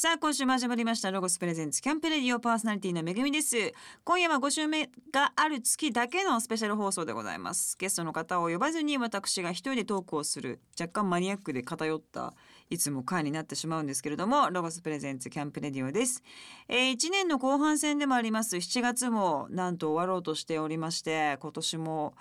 [0.00, 3.56] さあ今週も始まりましたロゴスプレゼンツキャンプレディオパーソナリティのめぐみです。
[4.04, 7.76] 今夜は5週目がある月だけのスペシャル放送でございます。
[7.76, 12.32] ゲストの方を呼ばずに私が一人でトークをする若干マニアックで偏った
[12.70, 16.22] いつも回になってしまうんですけれどもロゴスプレゼンツキャンプレディオです、
[16.68, 18.54] えー、1年の後半戦でもあります。
[18.54, 22.14] 7月もなんと終わろうとしておりまして今年も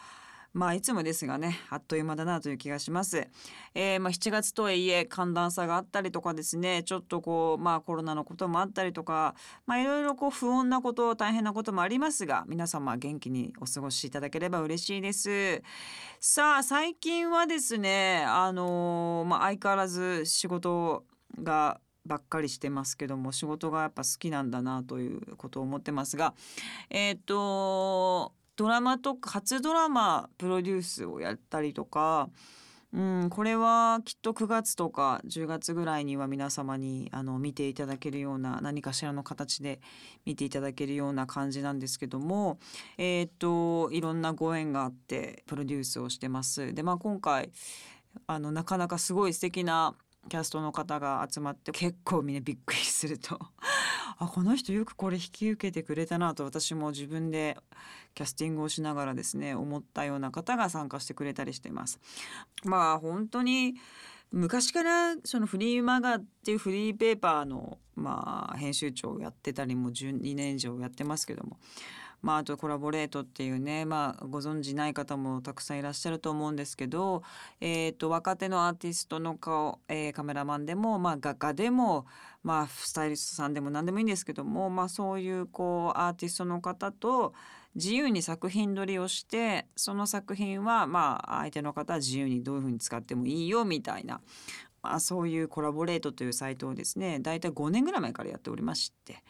[0.54, 3.28] まあいつもですがねあっという間だなという気がします。
[3.74, 15.62] えー、まあ7月とはいえ寒暖差があったりとかですねちょっとこうまあコロナのこともあったりとかまあいろいろこう不穏なこと大変なこともありますが皆様元気にお過ごしいただければ嬉しいです。
[16.20, 21.04] さあ最近はですねあのー、まあ相変わらず仕事
[21.42, 26.34] がばっかりしてますけども仕事がやっぱ好きなんだなということを思ってますが
[26.90, 32.30] えっ、ー、とドラマとか初ドラマプロデュースをやったりとか、
[32.92, 39.80] うん、これはきっと9月とか10月ぐらいには皆様にあの見ていただけるような何かしらの形で
[40.26, 42.58] 見ていただけるような感じなんですけども
[42.98, 46.74] えっ、といろんなご縁があってプロデュースをしてます。
[46.74, 47.52] でまあ今回
[48.26, 49.94] あのなかなかすごい素敵な
[50.28, 53.40] キャストの方が集まって結構みんなびっくりすると
[54.20, 57.58] あこの人よくこれ引き受けてくれたなと私も自分で
[58.14, 62.00] キャスティングをしながらですね思ったような方が参加してくれたりしています。
[62.64, 63.76] まあ本当に
[64.32, 71.58] 昔からそのフリーマガっていうフリーペーパーのまあ編集長をやってたりも12年以上やってますけども
[72.22, 77.24] まあ、あとコラボレートっていうね、まあ、ご存じない方もたくさんいらっしゃると思うんですけど、
[77.62, 82.06] えー、と若手のアーティストの顔、えー、カメラマンでも、まあ、画家でも、
[82.44, 87.34] まあ、スタイリストさんでも何でもいいんですけども、まあ、そういうこうアーティストの方と
[87.76, 94.20] 自由に作品撮りをしてその作品はまあ相手の方は自由にどういうふうに使ってもいいよみたいな、
[94.82, 99.24] まあ、そういうコラボレートというサイトをですね大体5年ぐらい前からやっておりまして。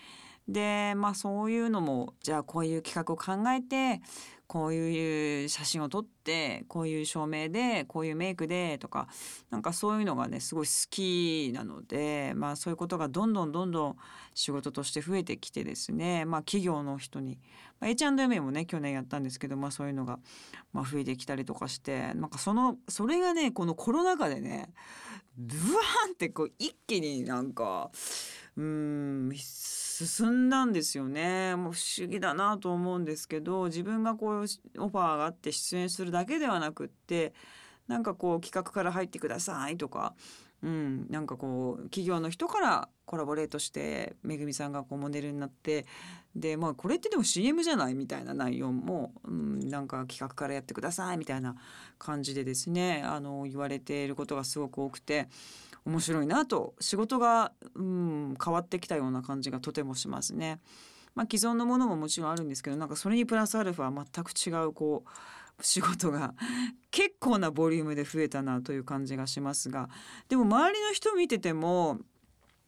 [0.48, 4.02] でまあそういうのもじゃあこういう企画を考えて
[4.48, 9.10] こういう写真を撮ってこういう照明でこういうメイクでとか
[9.50, 13.96] なんかそういうのがねすごい好きなのでまあそういうことがどんどんどんどん
[14.34, 17.40] 仕事として増えてきてですねまあ企業の人に、
[17.82, 20.18] まあ、H&M もね去年やったんですけどまあそういうのが
[20.72, 24.70] まあ増えてきたりとかしてなんかそのそれがねこのコロナ禍でね
[25.38, 27.92] ブワーンってこう一気になんか
[28.58, 31.56] うん進んだんですよね。
[31.56, 37.34] もう不思議だなと思うんですけど自分がこういうオファーがあって出演するだけではなくって
[37.88, 40.14] なんかこう企画から入ってくださいとか、
[40.64, 45.86] うん、なんかこう企業の人からコラボレートしてめぐみさんがこうモデルになって
[46.36, 51.56] でまあこれってでも CM じゃないみたいな内容も、うん、なんか企画からやってくださいみたいな
[52.00, 55.28] 感じでですねあの言われていることがすごく多くて。
[55.86, 60.60] 面白いなと仕事が、うん、変わってきたような感じがとてもしますね。
[61.16, 65.10] まあ、既存のものももちろんあるんですけどなんかそれにプラスアルファ全く違うこう
[65.62, 66.34] 仕事が
[66.92, 69.90] 結構なボリュームで増えたなという感じがしますが
[70.30, 72.00] でも周りの人見てても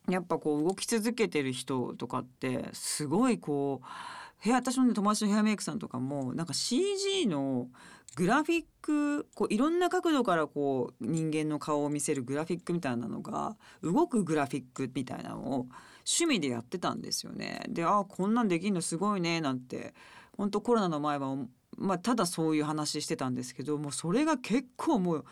[0.09, 7.67] やっぱこう動き続けてる人とかってすごいこう部屋私の、ね、友達のヘアメイクさんとかもなんか CG の
[8.15, 15.67] グラフィックこういろんな角度からこう人間の顔を見せるグラフィックみたいなのが動くグラフィックみたいなのを
[15.99, 17.61] 趣味でやってたんですよね。
[17.69, 19.93] であこんなんできるのすごいねなんて
[20.37, 21.35] 本当コロナの前は、
[21.79, 25.25] まあ、ただそういう話してたんですけどもうそれが結構もう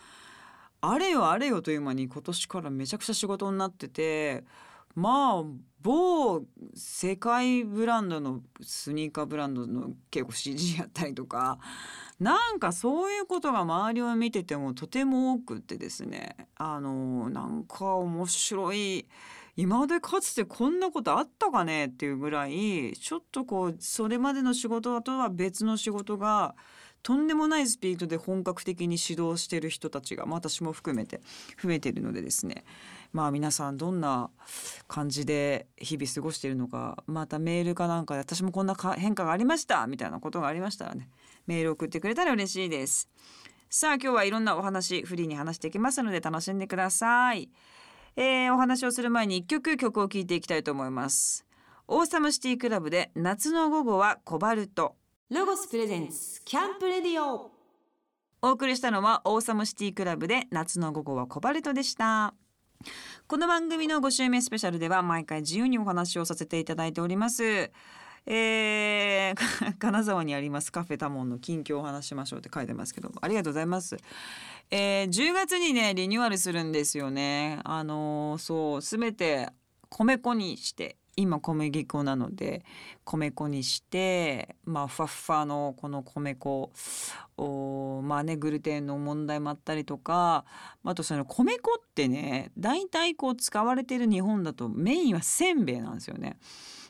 [0.81, 4.43] あれよあれよという間に今年からめちゃくちゃ仕事になってて
[4.95, 5.43] まあ
[5.81, 6.41] 某
[6.73, 11.59] 世界ブランドのスニーカーブランドの結構 CG やったりとか
[12.19, 16.35] なんかそういうことが周りを見ててもとても多くってですね。
[16.55, 19.05] あのなんか面白い
[19.57, 26.55] 今までかつてこんなことあったかねっていうぐらいちょっとこうそれまでの仕事とは別の仕事が
[27.01, 31.21] とんでもないスピードで本格的に指導してる人たちが、まあ、私も含めて
[31.61, 32.65] 増えてるのでですね。
[33.13, 34.29] まあ皆さんどんな
[34.87, 41.09] 感じで日々過ごしているのかまたメールかなんかで私もこんな変化がありましたみたいなことがありましたらね
[41.47, 43.09] メール送ってくれたら嬉しいです。
[43.69, 47.49] さあ今日はいろんなお話フリーに話していきますので楽しんでください、
[48.19, 51.45] えー、お話をする前に一曲曲を聴いていきたいと思います。
[51.87, 54.95] オーサムシティクラブで夏の午後はコバルト。
[55.29, 57.51] ロゴスプレゼンツキャンプレディオ。
[58.41, 62.33] お送りしたのはオーサムシティクラブで夏の午後はコバルトでした。
[63.27, 67.71] この番組の5週目スペシャルでは毎回自由にお話をさせていただいております。
[68.25, 73.95] えー、 金沢にありますカフェタモンの近況を話しましょうって書いてますけどありがとうございます。
[74.69, 77.59] えー、10月にねリニューアルするんですよね。
[77.63, 79.49] あのー、そうすべて
[79.89, 82.63] 米粉にして今小麦粉なので
[83.03, 86.71] 米粉にしてまあふわふわのこの米粉
[87.37, 90.45] おまあねグルテンの問題もあったりとか
[90.83, 96.37] あとその米粉ってね大体こう使われてる日本だとメインはせんべいなんですよね。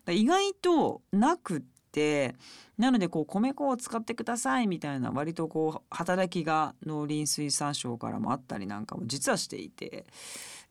[0.09, 2.35] 意外となくって
[2.77, 10.06] なのでこう米粉を使ってくださいみたいな割とこう働きが農林水産省からもあったりなんかも実はしていて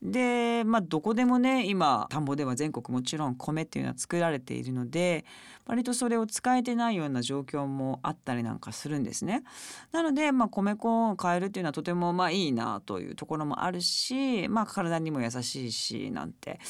[0.02, 5.24] でまあどこでもね今田んぼでは全国もちろん米っていうのは作られているので
[5.66, 9.42] 割とそれを使えてないような状況もあったりなんかするんですね。
[9.90, 16.60] なので、まあ、米粉を変えるっていうのはとてもまあいいなというところもあるし、まあ、体にも優しいしなんて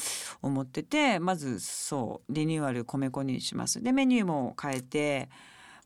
[0.40, 3.82] 思っててまずそうリニューアル米粉にします。
[3.82, 5.25] でメニューも変えて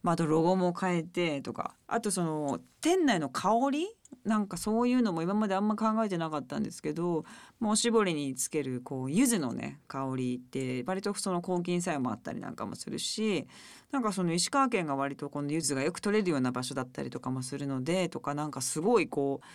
[0.02, 1.75] まあ、あとロゴも変えてとか。
[1.87, 3.88] あとその店内の香り？
[4.25, 7.25] なんかそういうのも今まであんま考えてなかったんですけど
[7.58, 13.47] もうおしぼりにつけるこう柚子のね香りって割とその抗菌作用もあったりなんかもするし
[13.93, 19.47] なんかその石川県が割とこの柚子がよく取れるような場所だったりとかもするのでとかなんかすごいこう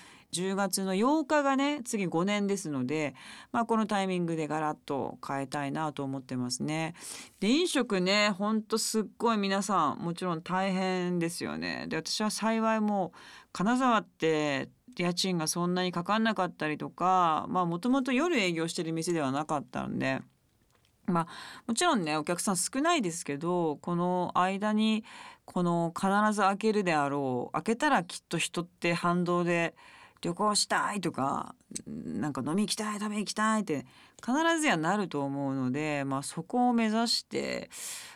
[0.42, 3.16] 10月の8日がね次5年ですので、
[3.52, 6.96] まあ、このタイミングでガラッと変えたいなと思ってますね。
[7.40, 11.86] で飲食ねほんとすっごい皆さんもちろん大変ですよね。
[11.88, 13.18] で私は幸いもう
[13.52, 20.22] 金沢って家賃がそんなにかかんなかったりとかまあもともと夜営業してる店ではなかったんで。
[21.08, 21.28] まあ、
[21.68, 25.04] もちろんねお客さん少ないですけどこの間に
[25.46, 29.76] この必ず開けるであろう開けたらきっと人って反動で
[30.22, 33.86] 旅行したいとかなんか飲み行きたい食べ行きたいって
[34.26, 37.70] 必ずやなると思うので、まあ、そこを目指して、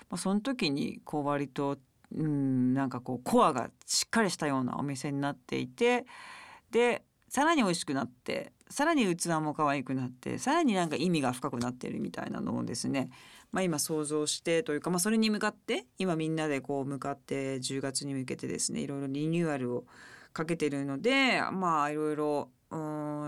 [0.10, 1.78] まあ、その時にこう割と
[2.16, 6.06] うんなんかこうコアがしっかりしたようなお店になっていて
[6.72, 13.10] でさらに美味しくなってさらに器も可愛くなってさらになんか意味が深くなってるみたいなのをですね、
[13.52, 19.86] まあ、今想像してというか、まあ、それに向かって今みんなでこう向かって10月に向けてですねいろいろリニューアルを
[20.34, 22.50] かけてるのでまあいろいろ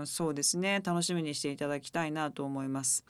[0.04, 3.04] そうですね楽しみにしていただきたいなと思います。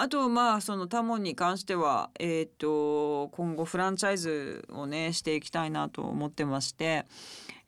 [0.00, 7.04] あとまあそのタモンに関しては、えーと、今後フランチャイズをねしていきたいなと思ってまして、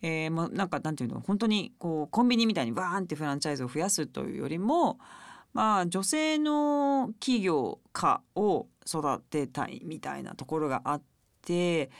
[0.00, 5.00] えー、もうなんかなんていうの本当にこうコンビニみたいにバーンってフランチャイズを増やすというよりも
[5.52, 11.02] まあ女性の企業家を育てたいみたいなところがあっ
[11.42, 11.90] て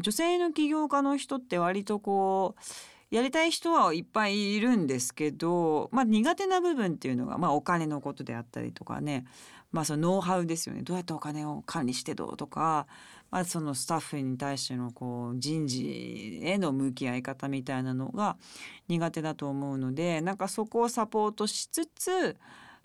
[0.00, 2.62] 女性の起業家の人って割とこう
[3.10, 9.24] やりたい人はいっぱいいるんですけど、まあ、苦手な部分っていうのが、まあ、お金のことであったりとかね、
[9.72, 10.82] まあ、そのノウハウですよね。
[10.82, 12.86] どうやってお金を管理してどうとか、
[13.30, 18.36] まあ、そのスタッフに対してのこう人事への向き合い方みたいなのが
[18.88, 22.36] 苦手だと思うのでなんかそこをサポートしつつ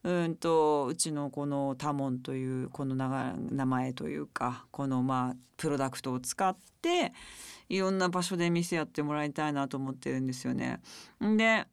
[0.05, 7.11] うんとうちのこのタモンというこの名前というかこのまあプロダクトを使って
[7.69, 10.79] いろんな場所で店やってもらいたいなと思ってるんですよね。
[11.19, 11.65] で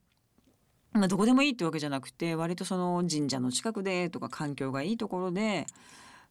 [0.93, 5.65] まあ、どこでもいいってわけじゃなくて割とその神社の近くでとか環境がいいところで、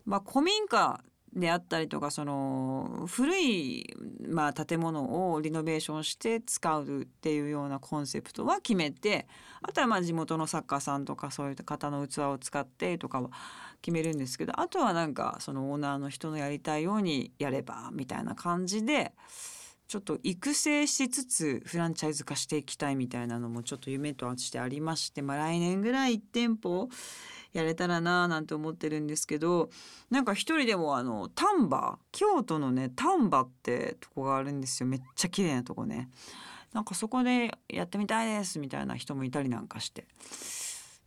[0.05, 1.01] まあ、古民家
[1.34, 3.96] であったりとかその古い、
[4.29, 9.26] まあ、建物をリノベーションして使うっていうようなコンセプトは決めて
[9.62, 13.31] あとはまあ地元の作家さんとかそういう方の器を使ってとかは
[13.81, 19.12] 決めるんですけどあとはなんかそのオーナーの人のやりたいようにやればみたいな感じで
[19.93, 26.89] ちょっと育成しつつフランチャイズ化していきたいみたいなのもちょっと夢としてありまして、まあ、来年ぐらい1店舗
[27.53, 29.69] やれたらななんて思ってるんですけど
[30.08, 36.08] なんか一人でもあの丹波京都のね丹波ってとこがあるんですよめっちゃ綺麗なとこね。
[36.72, 40.06] なんかそこでやってみたいですみたいな人もいたりなんかして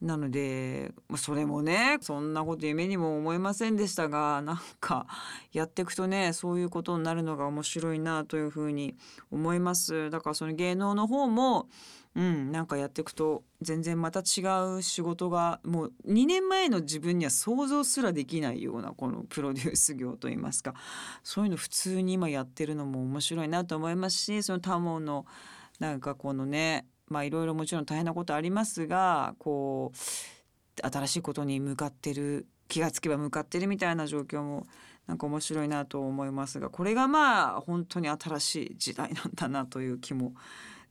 [0.01, 5.07] なのでそれもねそんなこと夢にも思いませんでしたがなんか
[5.53, 8.95] やっていくとねそういうことになるのが面白いなというふうに
[9.31, 10.09] 思います。
[10.09, 11.67] だからその芸能の方も
[12.15, 14.41] うん、なんかやっていくと全然また違
[14.77, 20.75] う仕事がもう2年前の自分には想像すらできないようなこのプロデュース業といいますか。
[21.23, 25.25] そういうの普通に今やってるのも面白いなと思いますしそのタモの
[25.79, 34.65] なんかこのねまあいろいろもちろん大変なことありますがこう新しいことに向かってる気がつけば向かってるみたいな状況も
[35.07, 40.33] なんか面白いなと思いますがこれがまあ本当に新しい時代なんだなという気も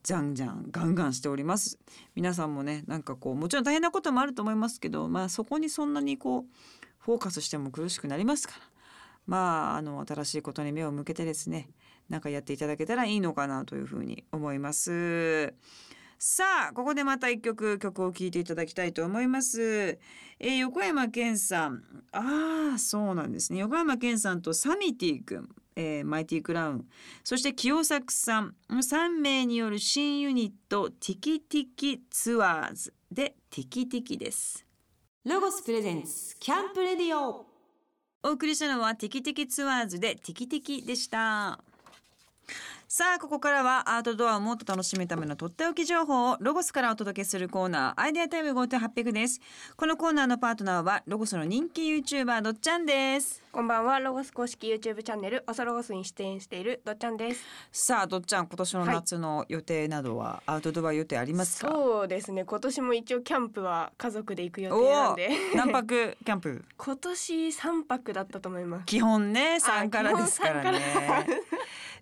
[0.02, 1.78] じゃんじゃんガンガンしております
[2.14, 6.44] 皆さんもねなんかこうもちろん大変なこともあると思いますけどまあそこにそんなにこう
[6.98, 8.60] フォーカスしても苦しくなりますから
[9.26, 11.68] まああの新しいことに目を向けてですね
[12.08, 15.54] なんかやっていただけたらいいのかなというふうに思います。
[16.26, 19.98] さあここでまた一曲曲を聴いていただきたいと思います、
[20.40, 21.82] えー、横山健さん。
[22.12, 23.58] ああそうなんですね。
[23.58, 25.46] 横山健さんとサミティ君。
[25.76, 26.86] えー、マイティクラウン。
[27.24, 28.54] そして清作さん。
[28.70, 34.64] 3名による新ユニットティキティキツアーズでティキティキです。
[35.26, 37.44] ロゴス presents Camp Radio。
[38.22, 41.60] お送りしたのはティキティキツアーズでティキティキでした
[42.96, 49.40] さあここからはアウトドアをもっと楽しむためのとっておき情報をロゴスからお届けするコーナーアイデアタイム5800です。
[49.76, 53.42] このコーナーのパートナーはロゴスの人気 YouTuber どっちゃんです。
[53.50, 57.44] こんばんはロゴス公式 YouTube チャンネルおそロゴスに出演しているどっちゃんです。
[57.72, 65.30] さあどっちゃん今年の夏の予定などはアウトドア予定ありますか、そうですね今年も一応キャンプは家族で行く予定なんで。
[65.52, 66.64] お何泊キャンプ？
[66.78, 68.86] 今年三泊だったと思います。
[68.86, 70.78] 基本ね3からですからね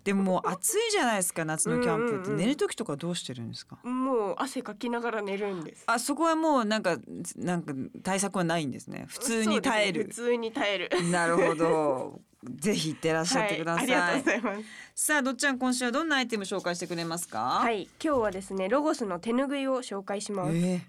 [0.03, 3.77] でももう暑いじゃないですか夏のキャンプって、寝る時とかどうしてるんですか？
[3.83, 5.83] もう汗かきながら寝るんです。
[5.87, 6.97] あそこはもうなんか
[7.37, 9.05] なんか対策はないんですね。
[9.07, 10.89] 普通に耐える、ね普通に耐える。
[11.09, 12.21] なるほど。
[12.59, 15.05] ぜひ行ってらっしゃってください、はい、ありがとうございます。
[15.05, 17.39] さあどっちゃん今週はどんなアイテム紹介してくれますか？
[17.39, 20.81] はい今日はですねロゴスの手ぬぐいを紹介します、え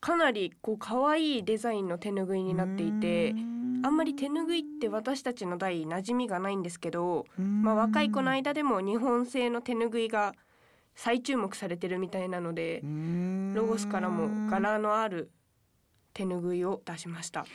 [0.00, 3.34] かなりこう可愛いデザインの手ぬぐいーになっていて
[3.82, 7.26] あんまり手ぬぐいって私たちの代馴染みがないんですけど
[7.62, 10.34] まあ、若い子の間でも日本製の手ぬぐいが
[10.94, 12.82] 再注目されてるみたいなので
[13.54, 15.30] ロゴスからも柄のある
[16.12, 17.46] 手ぬぐいを出しました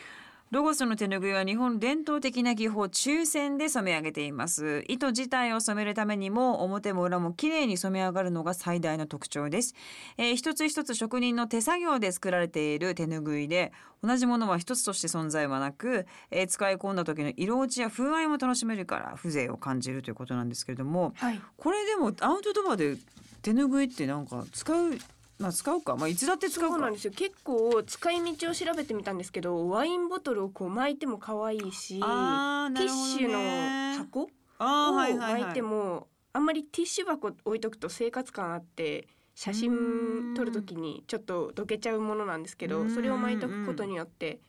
[0.49, 4.85] ロゴスの手ぬぐいは日本伝統的な技法中線で染め上げています。
[4.87, 9.75] 糸自体を染めるためにも表も裏も綺麗に染め上がるのが最大の特徴です、
[10.17, 21.41] えー一つ一つ職人の手作業で作られている手ぬぐいで同じものは一つとして存在はなく、えー使い込んだ時の色落ちや風合いも楽しめるから風情を感じるということなんですけれどもはい。
[21.57, 22.95] これでもアウトドアで
[23.41, 24.97] 手ぬぐいってなんか使う
[25.39, 25.95] まあ使うか。
[25.95, 26.73] まあいつだって使うか。
[26.73, 27.13] そうなんですよ。
[27.15, 33.17] 結構使い道を調べてみたんですけどワインボトルをこう巻いても可愛いし、あーなティッるほどね。
[33.17, 34.29] シュの箱
[34.59, 35.41] あーをはいはいはい。
[35.43, 42.87] 巻いてもあんまりティッシュ箱置いとくと生活感あって写真撮る時にちょっとどけちゃうものなんですけうん。
[42.87, 44.39] どそれを巻いとくことによって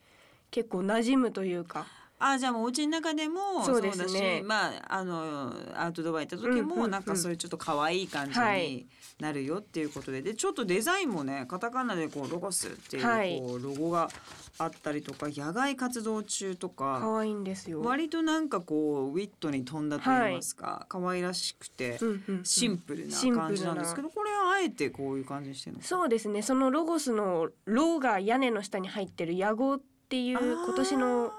[0.51, 1.87] 結構馴染むというか
[2.21, 4.05] あじゃあもうお家の中でもそうですね。
[4.05, 6.67] だしまああのアウトドア行った時うんうんうん。
[6.67, 8.87] もなんかそういうちょっと可愛い感じにはい
[9.21, 10.23] なるよっていうことで。
[10.23, 13.39] でちょっとデザインもねカタカナでこうロゴスっていうはい。
[13.41, 14.11] こうロゴが
[14.59, 17.81] あったりとか野外活動中とか可愛いんですよ。
[17.83, 22.45] 割となんかこうウィットに富んだと言いますか可愛らしくてうんうんうん。
[22.45, 23.47] シンプルなシンプルな。
[23.49, 25.83] 感じなんですけどこれはあえてこういう感じにしてるの？
[25.83, 26.43] そうですね。
[26.43, 31.33] そのロゴスの「ロ」が屋根の下に入ってる野号っていう今年の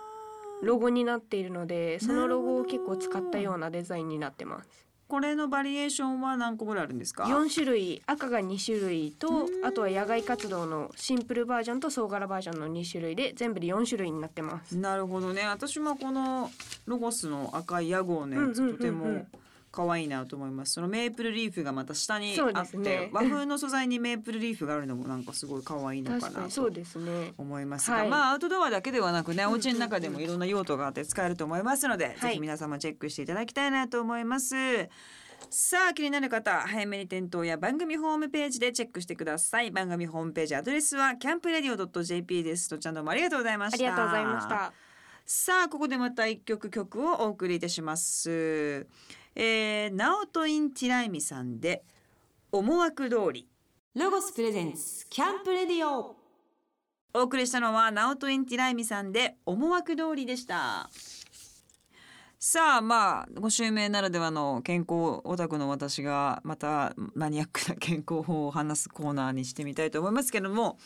[0.61, 4.69] ロゴになっているのでそのロゴを結構使ったようなデザインになってます。
[5.07, 9.65] これのバリエーションは何個ぐらいあるんですか？4種類赤が2種類とうん。
[9.65, 14.77] あとは野外活動のシンプルバージョンと総柄バージョンの2種類で全部で4種類になってます。
[14.77, 15.47] なるほどね。
[15.47, 16.51] 私もこの
[16.85, 18.77] ロゴスの赤い屋号のやつうんうんうんうん。
[18.77, 19.25] とても
[19.71, 20.73] 可愛いなと思います。
[20.73, 27.33] そのメープルリーフがまた下にあって、ね和風の素材にメープルリーフがあるのもなんかすごい可愛いのかなと にそうですね。
[27.38, 28.09] 思いますが、はい。
[28.09, 32.21] まあアウトドアだけではなくねお家の中でもいろんな用途があって使えると思いますので、い。
[32.21, 34.55] ぜひ皆様チェックしていただきたいなと思います。
[35.49, 39.71] さあ気になる方早めに店頭や番組ホームページでチェックしてください。
[39.71, 42.69] 番組ホームページアドレスはキャンプレディオ .jp です。
[42.69, 43.85] どっちゃんどうもありがとうございました。
[43.85, 44.88] ありがとうございました。
[45.31, 48.88] さあここでまた一曲曲をお送りいたします。
[49.36, 51.83] えー、ナオトインティライミさんで
[52.51, 53.48] 思惑通り
[53.93, 56.15] ロゴス presents Camp Radio
[57.13, 60.89] お送りしたのはナオトインティライミさんで思惑通りでした。
[62.41, 70.77] さあまあご襲名ならではの健康オタクの私がまたマニアックな健康法を話すコーナーにしてみたいと思いますけども、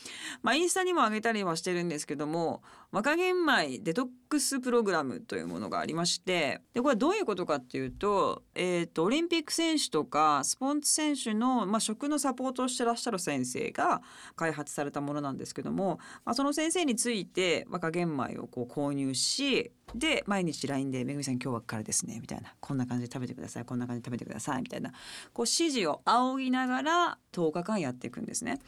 [0.41, 14.01] まあ、インスタにも上げたりはしてるんですけども若玄米デトックスプログラムというものがありましてでこれはどういうことかっていうと,、えー、とオリンピック選手とかスポーツ選手の、まあ、食のサポートをしてらっしゃる先生が
[14.35, 24.91] 開発されたものなんですけども、まあ、その先生について若玄米をこう購入しで毎日 LINE で「めぐみさん今日はからですね」みたいな「こんな感じで食べてくださいこんな感じで食べてください」みたいな
[25.33, 28.59] こう指示を仰ぎながら10日間やっていくんですね。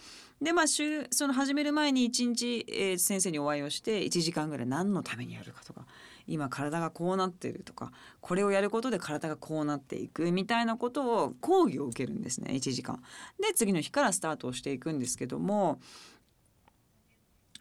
[0.42, 5.88] でまあ週その始める前に1日、えー先生にお会いをして1時間ぐらい何のためにやるかとか
[6.28, 13.02] 今体がこうなってるとかこれをやることで体がこうなっていくみたいなことを講義を受けるんですね1時間。
[13.40, 15.80] で次の日からスタートをしていくんですけども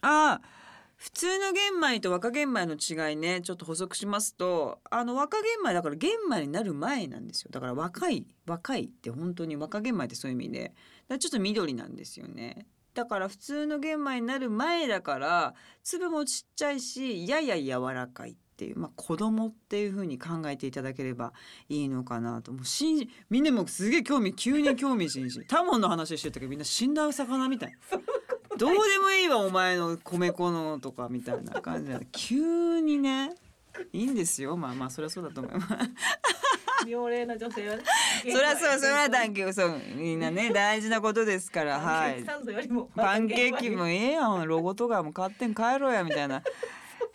[0.00, 0.63] あー
[1.04, 7.50] 普通の玄米と若玄米の違いねちょっと補足しますとあの若玄米だから玄米になる前なんですよ。
[7.52, 10.62] だから若い若いって本当に若玄米ってそういう意味で。
[10.62, 10.74] だか
[11.10, 12.66] らちょっと緑なんですよね。
[12.94, 21.34] だから普通の玄米になる前だから粒もちっちゃいしやや柔らかいっていう、まあ、子供っていう風に考えていただければ
[21.68, 22.50] いいのかなと。
[22.50, 25.46] もうしんみんなもすげえ興味急に興味津々。
[25.46, 27.72] タモンの話してる時みんな死んだ魚みたい。
[28.32, 33.34] などうでもいいわお前の米粉のとかみたいな感じで急にね。
[33.92, 34.56] いいんですよ。
[34.56, 35.66] まあまあそりゃそうだと思います。
[36.86, 37.82] 妙齢な女性はね。
[38.22, 39.80] そりゃそうそれは探求そう。
[39.96, 41.80] みんなね大事なことですから。
[41.80, 42.22] はい。
[42.24, 42.36] パ
[43.18, 43.88] ンケーキも。
[43.88, 44.46] ええやん。
[44.46, 46.42] ロゴとかも買ってん帰ろうやみたいな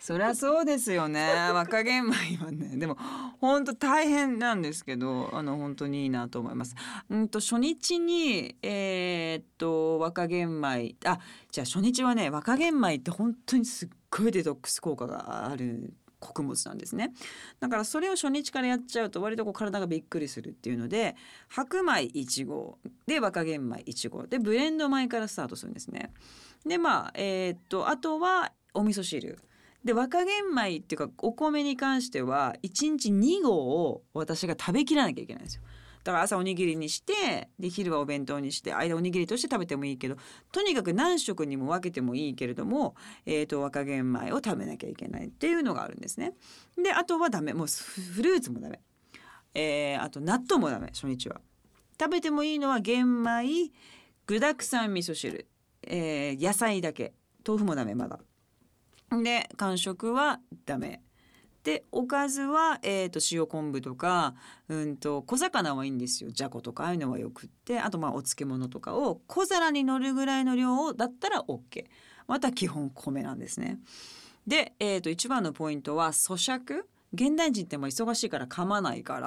[0.00, 2.96] そりゃそうですよね 若玄米はねでも
[3.38, 6.74] 本当大変なんですけどあの本当にいいなと思います。
[7.10, 11.20] うんと初日にえーっと若玄米あ
[11.52, 17.12] じゃあ初日はね若玄米って本当にすっごいデトックス効果がある穀物なんですね
[17.60, 21.16] だからそれを初日からやっちゃうと割とこう体がびっくりするっていうので
[21.48, 26.12] 白米1合で若玄米1合でブレンド米からスタートするんですね。
[26.64, 29.38] でまあえーっとあとはお味噌汁
[29.84, 35.62] で若玄米っていうかお米に関しては1日2合を私が食べきらなきゃいけないんですよ。
[36.04, 40.16] だから朝おにぎりにしてで昼はお弁当にして間おにぎりとして食べてもいいけど
[40.50, 42.94] とにかく何食にも分けてもいいけれども、
[43.26, 46.32] えー、と若玄米を食べなきゃいけないっていうのがあるんですね。
[46.82, 48.80] であとはダメもうフルーツもダメ、
[49.54, 51.40] えーあと納豆もダメ初日は。
[51.98, 53.70] 食べてもいいのは玄米
[54.26, 55.48] 具だくさん味噌汁、
[55.86, 57.12] えー野菜だけ
[57.46, 58.18] 豆腐もダメまだ。
[59.22, 61.02] で間食はダメ。
[61.62, 64.34] でおかずは、えー、と塩昆布とか、
[64.68, 71.84] うん、と小魚はいいんですよじゃことかああいうのはよくってあとまあお漬物とかを小皿に乗るぐらいの量だったら OK
[72.26, 73.78] また基本米なんですね。
[74.46, 79.20] で、えー、と一番のポイントは咀嚼現代人っても忙しいから噛まないか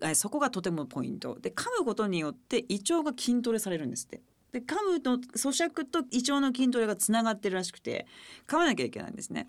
[0.00, 4.20] らそこがとてもポイントで噛むことによって胃腸が筋トレされるんですって。
[4.52, 8.06] で噛むと咀嚼と胃腸の筋トレがつながってるらしくて
[8.46, 9.48] 噛まなきゃいけないんですね。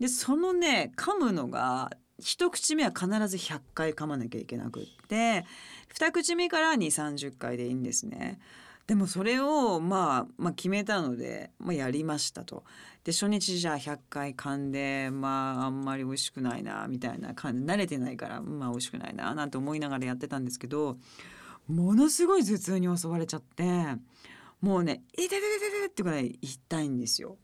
[0.00, 5.44] でそのね噛むのが一口目は必ず100回噛まなきゃいけなくって
[5.88, 8.38] 二口目から2 3 0回でいいんですね。
[8.86, 12.64] でもそれを、まあ、まあ決めたので、まあ、やりましたと。
[13.04, 20.98] で初日じゃあ100回噛んでまああんまり美味しくないなみたいな感じ慣れてないからまあ美味しくないななんて思いながらやってたんですけど
[21.68, 23.64] ものすごい頭痛に襲われちゃって
[24.60, 27.38] もうね「痛い痛い痛い痛い」ってぐらい痛いんですよ。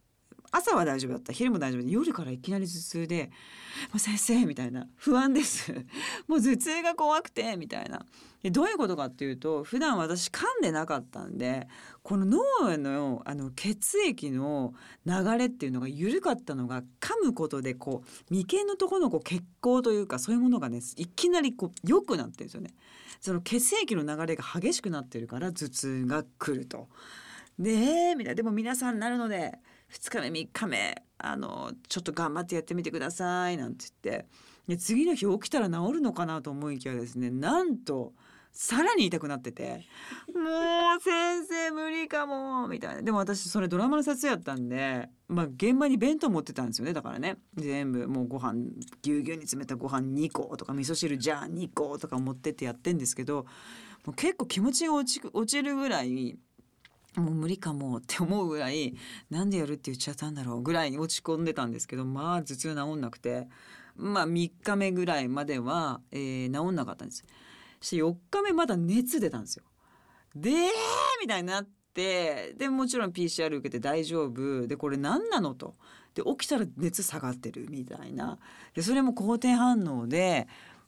[0.56, 3.30] 朝は大丈夫だった昼も大丈夫で夜からいきなり頭痛で
[3.92, 5.72] 「もう先生」みたいな「不安です」
[6.26, 8.04] 「もう頭痛が怖くて」みたいな。
[8.42, 11.66] でどういうことかっていうと普段私噛んでなかったんで
[12.04, 14.72] この脳へのあの血液の
[15.04, 22.70] 流れっていうのが緩かったのが噛むことでこう眉間のところのこう血行というかそういうものがねいきなりこう良くなってるんですよね。
[23.20, 26.88] その血液の流れが激しくなってるから頭痛が来ると。
[27.58, 29.58] でえみたいなでも皆さんなるので
[29.92, 34.26] 2日目3日目あのちょっと頑張ってやってみてくださいなんて言って。
[34.78, 38.14] 次の日起きたら治るのかなと思いきやですねなんと
[38.50, 39.86] さらに痛くなってて
[40.34, 43.02] 「もう先生無理かも」みたいな。
[43.02, 47.36] でも私それドラマの撮影やったんで、まあ、現場に弁当持ってたんですよねだからね。
[47.54, 48.54] 全部もうご飯
[49.02, 53.44] ぎゅうぎゅうに詰めたご飯2個とか味噌汁じゃあ2個とか持ってってやってんですけど
[54.06, 56.38] もう結構気持ちが落ち落ちるぐらい
[57.16, 58.94] もう無理かもって思うぐらい
[59.30, 63.48] なんでやるって言っちゃったんだろうぐらいに落ち込んでたんですけどまあ頭痛治んなくて
[63.96, 67.24] まあ3日目ぐらいまでは、えー治んなかったんです。
[67.80, 69.64] そして4日目まだ熱出たんですよ。
[70.34, 70.54] でー
[71.20, 75.76] みたいになってでもちろん PCR 受けて大丈夫でこれ何なのと
[76.14, 78.38] で起きたら熱下がってるみたいな
[78.74, 80.46] でそれも好転反応で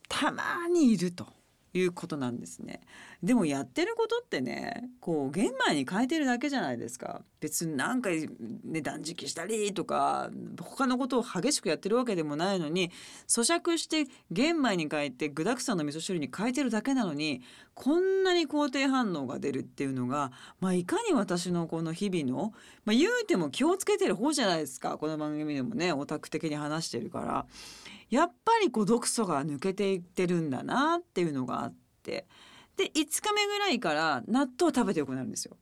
[0.09, 1.27] たまにいると
[1.73, 2.81] いうことなんですね。
[3.23, 7.23] でもやってることってねこう玄米に変えてるだけじゃないですか。
[7.41, 12.93] 別に何かね断食したりとか他のことを激しくやってるわけでもないのに
[13.27, 17.43] 咀嚼して玄米に変えて具だくさんの味噌汁に変えてるだけなのに
[17.75, 22.53] こんなに肯定反応が出るっていうのが、まあ、いかに私のこの日々の、
[22.85, 24.97] まあ、言うても気をつけてる方じゃないですか。
[24.97, 27.47] この番組でもねオタク的に話してるから。
[28.11, 32.27] やっぱりこう毒素が抜けていってるんだなっていうのがあって。
[32.79, 35.57] で5日目ぐらいから納豆食べてよくなるんですよ。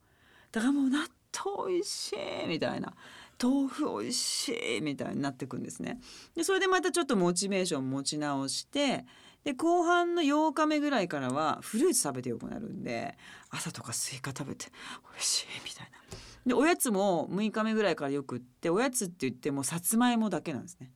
[0.51, 0.99] だからもう納
[1.45, 2.93] 豆美味しいみたいな。
[3.41, 5.99] 豆腐美味しいみたいになってくんですね。
[6.35, 9.05] でそれでまたちょっとモチベーション持ち直して
[9.43, 13.17] で後半の8日目ぐらいからはフルーツ食べてよくなるんで
[13.49, 14.67] 朝とかスイカ食べて
[15.13, 15.97] 美味しいみたいな。
[16.45, 20.91] でおやつも6日目ぐらいからよくっておやつって言ってもさつまいもだけなんですね。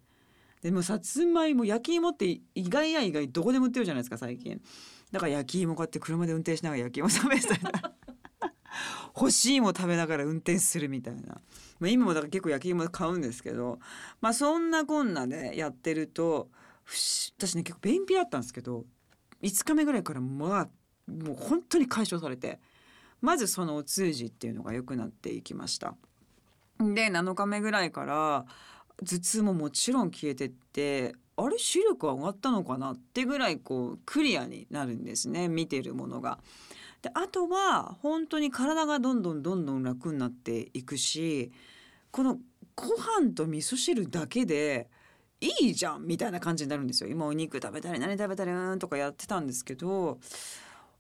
[0.62, 4.62] でもさつまいも焼き芋って意外や意外どこでも売ってるじゃないですか最近。
[5.12, 7.60] だから焼き芋買って車で運転しながら焼き芋食べたり
[9.16, 11.42] 欲しい芋食べながら運転するみたいな、
[11.80, 13.80] まあ、今もだから結構焼き芋買うんですけど
[14.22, 16.50] まあそんなこんなでやってると
[16.86, 18.86] 私ね結構便秘だったんですけど
[19.42, 20.70] 5日目ぐらいからまあ
[21.12, 22.60] もう本当に解消されて
[23.20, 25.96] まずそのお通じっていうのが良くなっていきました。
[26.80, 28.46] で7日目ぐらいから
[29.06, 36.40] 頭痛ももちろん消えてってあれ視力上がったのかなってぐらいこうクリアになるんですね見てるものが。
[37.02, 41.52] であとは本当に体がどんどんどんどん楽になっていくし
[42.12, 42.38] この
[42.76, 44.88] ご飯と味噌汁だけで
[45.40, 50.20] いいじゃんみたいな感じになるんですよ今お肉食べたり何食べたりうんとかやってたんですけど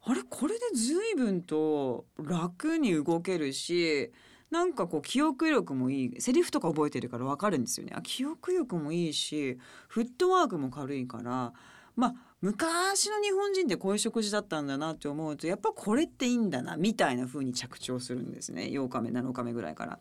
[0.03, 4.11] あれこれで随分と楽に動けるし
[4.51, 7.95] なんかこう記憶力もいいセリフとか覚えてるから分かるんですよね。
[8.03, 11.53] 記憶力もいいしフットワークも軽いから
[11.95, 18.63] まあ昔の日本人ってこういう食事だったんだなって思うとやっぱこれっていいんだなみたいな風に着地をするんですね。
[18.63, 19.99] 8日目7日目ぐらいから。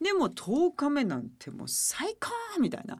[0.00, 2.98] でも10日目なんてもう最高みたいな。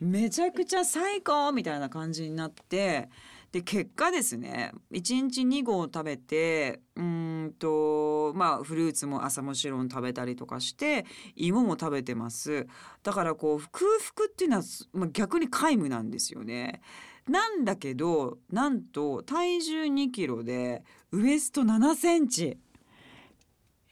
[0.00, 3.08] めちゃくちゃ最高みたいな感じになって
[3.54, 12.66] で結果ですね1日2合食べてうーんとまあフルーツも朝もちろん食べたりとかして芋も食べてます。
[13.04, 13.86] だからこう空
[14.16, 16.80] 腹っていうのは、まあ、逆に皆無なんですよね。
[17.28, 22.58] なんだけどなんと体重2キロでウエスト7センチ。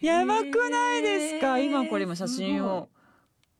[0.01, 1.61] やばくないですか？
[1.61, 2.89] 今これ今写真を。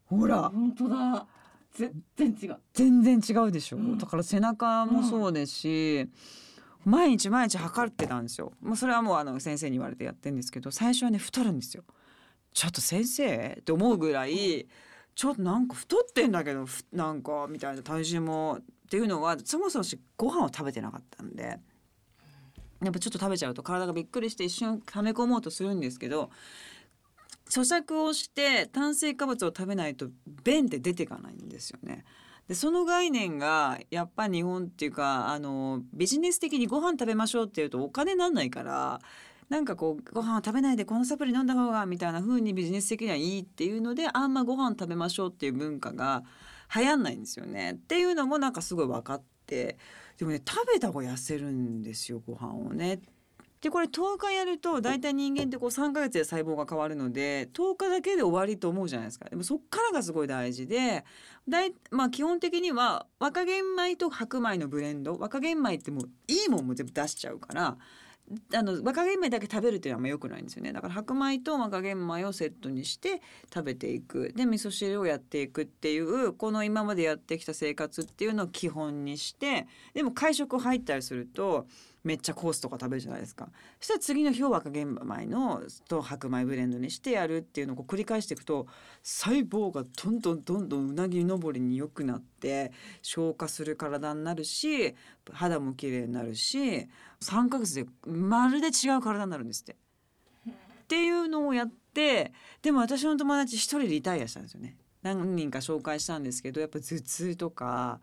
[0.07, 0.49] ほら。
[0.49, 1.29] 本当だ
[1.75, 2.57] 全然違う。
[2.75, 3.99] 全然違うでしょ、うん。
[3.99, 6.09] だから背中もそうですし、
[6.85, 8.53] 毎日毎日測ってたんですよ。
[8.61, 11.85] もうそれはもうあの先生に言われてやってるんですけど最初はね太るんですよ。
[12.53, 14.67] ちょっと先生って思うぐらい
[15.15, 21.59] ちょっとなんか太ってんだけどふなんかみたいな体重もっていうのはそもそもしご飯を食べてなかったんで
[22.83, 26.31] やっぱちょっと食べちゃうと体がびっくりして一瞬溜め込もうとするんですけど
[27.53, 30.09] 咀嚼をして炭水化物を食べないと
[30.43, 32.05] 便って出ていかないんですよね。
[32.49, 39.01] でその概念がやっぱ日本っていうかあのビジネス的にご飯食べましょうっていうとお金なんないから
[39.51, 46.25] なんかこうご飯を食べないでこのサプリ飲んだ方がみたいな風にビジネス的にはいいっていうのであんまご飯食べましょうっていう文化が
[46.75, 47.73] 流行んないんですよね。
[47.73, 49.77] っていうのもなんかすごい分かって
[50.17, 53.01] でもね食べた方が痩せるんですよご飯をねっ。
[53.63, 59.31] でこれ10日やると大体人間ってこう3ヶ月で細胞が変わるので10日だけで終わりと思うじゃないですか。
[59.31, 61.05] でもそっからがすごい大事で
[61.49, 67.79] だい、まあ、基本的には若玄米と白米のブレンド若玄米ってもういいもんも全部出しちゃうから
[68.55, 70.73] あの若玄米だけ食べるっていうのはあんま良くないんですよね。
[70.73, 73.21] だから白米と若玄米をセットにして
[73.53, 74.33] 食べていく。
[74.35, 81.67] で味噌汁をやっていくっていうこの今までやってきた生活っていうのを基本にしてでも会食入ったりすると
[82.05, 88.67] めっちゃコースとか食べるじゃないですかそしたら次の日を若玄米のと白米ブレンドにしてやるっていうのを繰り返していくと
[89.03, 94.95] 細胞がどんどんどんどんうなぎ登りに良くなって消化する体になるし
[95.33, 96.89] 肌も綺麗になるし
[97.21, 99.77] 3ヶ月でまるで違う体になるんですって。
[100.83, 104.77] っていうのをやってでも私の友達一人リタイアしたんですよね。
[105.03, 108.01] 何人か紹介したんですけどやっぱ頭痛とか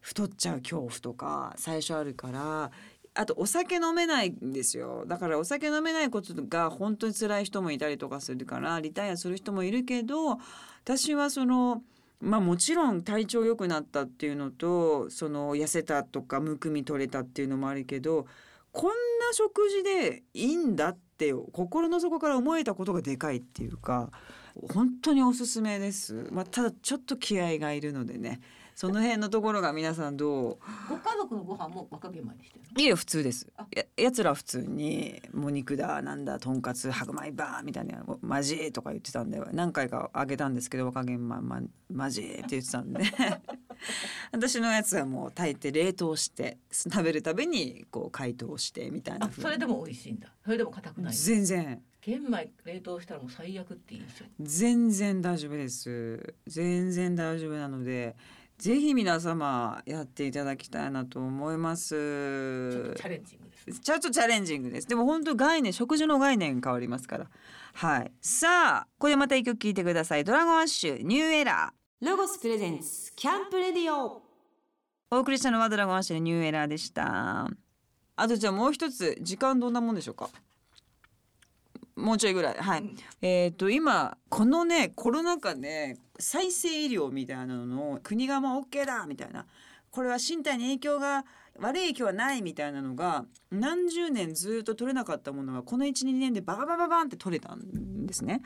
[0.00, 2.70] 太っちゃう恐怖とか最初あるから
[3.14, 10.38] あとお酒飲めないんですよだからお酒飲めないことが本当に辛い人もいたりとかするからリタイアする人もいるけど
[10.84, 11.82] 私はその
[12.20, 18.26] まあもちろん体調良くなったっていうのとその痩せたとかむくみ取れたっていうのもあるけど
[18.72, 18.94] こんな
[19.32, 24.10] 食事でいいんだって心の底から思えたことがでかいっていうか
[24.72, 26.28] 本当におすすめです。
[26.32, 28.40] まあ、ただちょっと気合がいるのでね
[28.80, 30.58] その辺のところが皆さんどう？
[30.88, 32.80] ご家族のご飯も若玄米にしてるの？
[32.80, 33.46] いいよ普通です。
[33.58, 33.66] あ。
[33.76, 41.60] ややつらは普通にもう肉だなんだとんかつ白米バーみたいな「マジ?」とか言ってたんで何回かあげたんですけど若玄米ま
[41.92, 43.02] マジって言ってたんで
[44.32, 58.16] 私のやつはもう炊いて冷凍して食べるたびにこう解凍してみたいなそれでも美味しいんだそれでも硬くない全然玄米冷凍したらもう最悪っていいでしょ全然大丈夫です全然大丈夫なので
[58.60, 61.94] ぜひ皆様やっていただきたいなと思います。
[62.70, 64.86] ちょっとチャレンジングですちょっとチャレンジングです。
[64.86, 67.30] でも本当概念食事の概念変わりますから。
[67.72, 68.12] はい。
[68.20, 70.24] さあこれまた一曲聴いてください。
[70.24, 72.06] ドラゴンアッシュ New Era。
[72.06, 74.20] ロゴス presents Camp Radio。
[75.10, 77.48] お送りしたのはドラゴンアッシュの New Era でした。
[78.16, 80.28] あとじゃあもう一つ時間どんなもんでしょうか？
[81.96, 82.54] もうちょいぐらい。
[82.58, 82.96] はい、うん。
[83.22, 89.46] えっ、と今このねコロナ禍ね再生医療みたいなのの国がまあ OK だみたいな
[89.90, 91.24] これは身体に影響が
[91.58, 98.42] 悪い影響はないみたいなのが何十年ずっと取れなかったものがこの12年でバババババンって取れたんですね。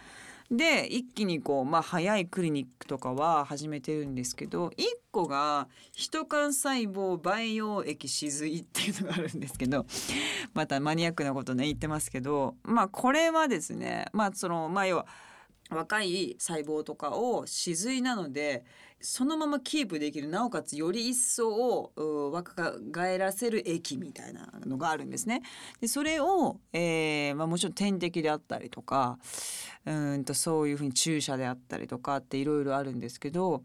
[0.51, 9.87] で一気にこうまあ早いクリニックとかは始めてるんですけど1個が人幹細胞培養液止髄っていうのがあるんですけど
[10.53, 15.07] またマニアックなことね言ってますけどまあこれはですねまあそのまあ要は
[15.71, 18.65] 若い細胞とかを止髄なので
[19.01, 25.43] そのままキープできるなおかつより一層う若返らせる液みたいなのがあるんですね。
[25.81, 29.19] でそれを、えーまあ、もちろん点滴であったりとか
[29.85, 33.63] うんとそういうふうに注射であったりとかっていろいろあるんですけど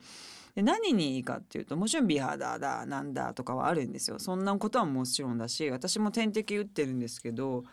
[0.55, 4.19] 何にいいかっていうともちろん美肌だなんだとかはあるんですよ。
[4.19, 7.63] そんなことはもちろんだし私も点滴打ってるんですけど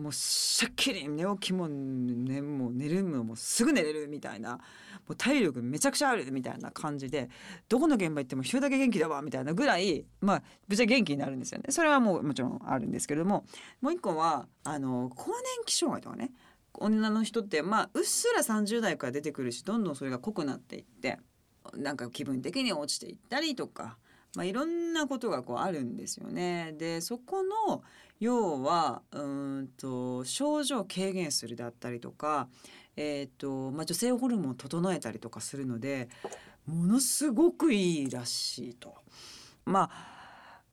[0.00, 4.60] もうしゃっきり寝起きも,、ね、もう寝るのもうすぐ寝れるみたいなも
[5.10, 7.28] う体力めちゃくちゃあるみたいな感じで
[7.68, 13.44] どこの現場行っても一人だけ元気だわみたいなぐらいまあぶっちゃけ元気になるんですよねそれはもうもちろんあるんですけれども
[13.80, 16.32] もう一個はあの更年期障害とかね
[16.74, 21.18] 女の人ってまあうっすら30代から出てくるしどんどんそれが濃くなっていって
[21.74, 23.98] なんか気分的に落ちていったりとか。
[24.36, 26.72] まあ、いろんなことがこうあるんですよね。
[26.78, 27.82] でそこの
[28.20, 32.48] 要はうんと症状を軽減するだったりとか、
[32.96, 36.08] えーとまあ、女性ホルモンを整えたりとかするので
[36.66, 38.94] ものすごくいいらしいと。
[39.64, 40.20] まあ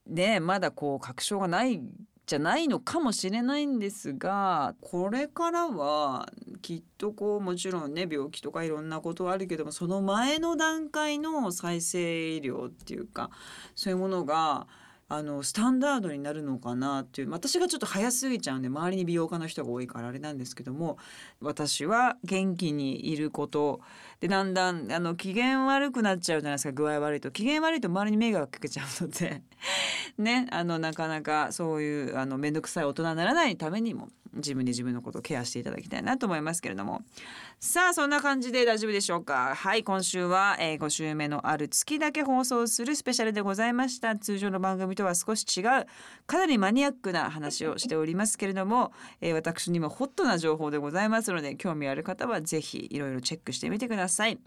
[0.06, 1.80] ねまだこう確証がない
[2.26, 6.30] じゃないのかもしれないんですがこれからは
[6.60, 13.30] きっとこうもちろんね病気とかいろんなことはあるけどもその前の段階の再生医療っていうか
[13.74, 14.66] そういうものが
[15.10, 20.98] あのスタンダードになるのかなっていう私がちょっと早すぎちゃうんで周りに美容家の人が多いからあれなんですけども
[21.40, 23.80] 私は元気にいること
[24.20, 27.30] でだんだんあの機嫌悪くなっちゃうじゃないですか具合悪いと。
[27.30, 29.42] 機嫌悪いと周りに迷惑かけちゃうので。
[30.18, 37.02] ねあのなかなかそういうあの面倒くさい大人にならないためにも自分で自分のことをケアしていただきたいなと思いますけれども。
[37.60, 39.54] さあそんな感じで大丈夫でしょうか。
[39.54, 44.16] はい今週は、えー、5週目のある月だけ放送するスペシャルでございました。
[44.16, 45.64] 通常の番組とは少し違う
[46.26, 54.07] かなりマニアックな話をしておりますけれども、えー、私にもホットな情報でございますので興味ある方はぜひいろいろチェックしてみてください。
[54.08, 54.38] さい。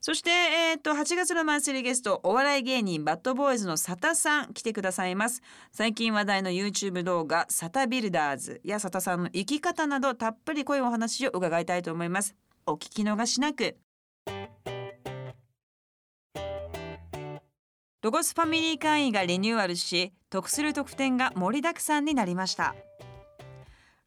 [0.00, 5.42] そして、えー、と8月のマンスリーゲストお笑い芸人バッドボーイズの佐田さん来てくださいます。
[5.72, 12.36] 最近話題の YouTube 動画サタビルダーズや佐田さんの生き方などたっぷり濃いお話を伺いたいと思います。
[12.66, 13.76] お聞き逃しなく。
[18.00, 22.76] ロゴスファミリー会員がリニューアルし得する特典が盛りだくさんになりました。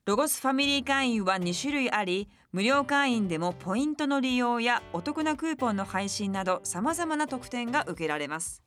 [0.05, 8.61] ロゴスファミリー会員は2種類あり無料会員でもポイントの利用やお得なクーポンの配信などさまざまな特典が受けられます。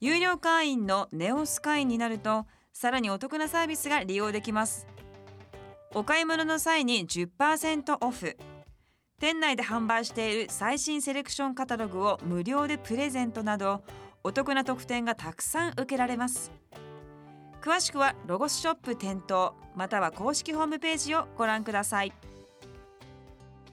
[0.00, 4.86] 有料会員のネオス会員になるとさらにお得なサービスが利用できます。
[5.94, 8.36] お買い物の際に10%オフ。
[9.18, 13.82] 店内で販売している最新セレクションカタログを無料でプレゼントなど
[14.24, 16.50] お得な特典がたくさん受けられます。
[17.60, 22.29] 詳しくはロゴスショップ店頭または公式ホームページをご覧ください。